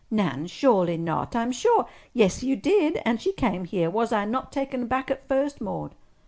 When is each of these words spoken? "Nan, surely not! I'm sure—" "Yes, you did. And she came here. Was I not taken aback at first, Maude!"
"Nan, 0.09 0.47
surely 0.47 0.97
not! 0.97 1.35
I'm 1.35 1.51
sure—" 1.51 1.85
"Yes, 2.11 2.41
you 2.41 2.55
did. 2.55 2.99
And 3.05 3.21
she 3.21 3.33
came 3.33 3.65
here. 3.65 3.91
Was 3.91 4.11
I 4.11 4.25
not 4.25 4.51
taken 4.51 4.81
aback 4.81 5.11
at 5.11 5.27
first, 5.27 5.61
Maude!" 5.61 5.93